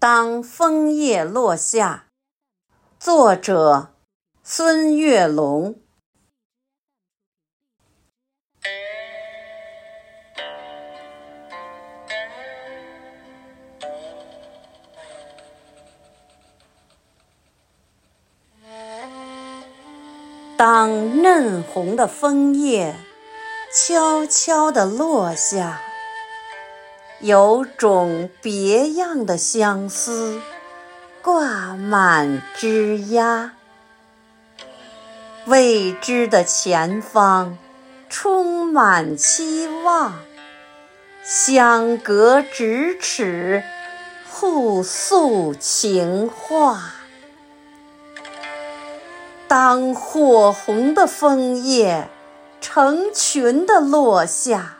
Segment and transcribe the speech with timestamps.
[0.00, 2.06] 当枫叶落下，
[3.00, 3.94] 作者
[4.44, 5.80] 孙月龙。
[20.56, 22.94] 当嫩红的枫叶
[23.74, 25.87] 悄悄地落下。
[27.20, 30.40] 有种别样的相思
[31.20, 33.50] 挂满枝桠，
[35.46, 37.58] 未知的前方
[38.08, 40.14] 充满期望，
[41.24, 43.64] 相隔咫尺，
[44.30, 46.94] 互诉情话。
[49.48, 52.08] 当火红的枫叶
[52.60, 54.77] 成群的落下。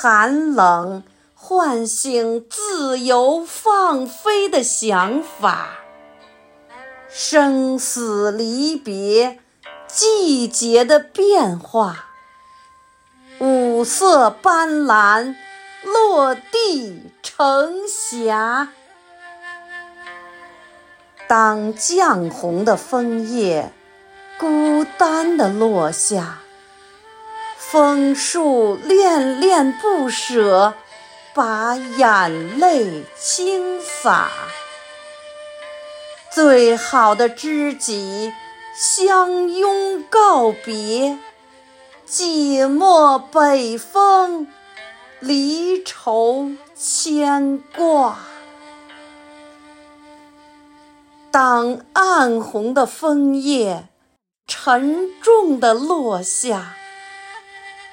[0.00, 1.02] 寒冷
[1.34, 5.70] 唤醒自由放飞的想法，
[7.08, 9.40] 生死离别，
[9.88, 12.10] 季节的变化，
[13.40, 15.34] 五色斑斓，
[15.82, 18.68] 落地成霞。
[21.26, 23.72] 当绛红的枫叶
[24.38, 26.38] 孤单地落下。
[27.70, 30.72] 枫树恋恋不舍，
[31.34, 34.30] 把眼泪倾洒。
[36.32, 38.32] 最好的知己
[38.74, 41.18] 相拥告别，
[42.08, 44.46] 寂寞北风，
[45.20, 48.16] 离愁牵挂。
[51.30, 53.88] 当暗红的枫叶
[54.46, 56.76] 沉重地落下。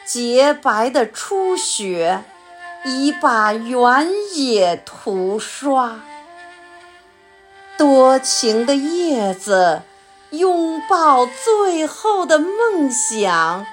[0.06, 2.24] 洁白的初雪，
[2.86, 6.00] 已把原野涂刷。
[7.78, 9.82] 多情的叶子，
[10.30, 13.66] 拥抱最后的梦想，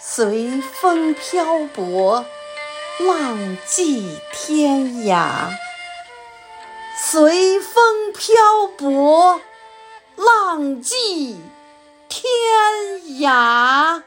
[0.00, 2.24] 随风漂泊，
[3.00, 5.50] 浪迹天涯。
[6.96, 9.40] 随风漂泊，
[10.16, 11.40] 浪迹
[12.08, 12.32] 天
[13.20, 14.02] 涯。